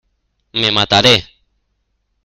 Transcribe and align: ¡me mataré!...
¡me 0.61 0.71
mataré!... 0.71 1.15